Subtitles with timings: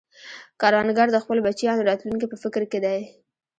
[0.61, 2.99] کروندګر د خپلو بچیانو راتلونکې په فکر کې دی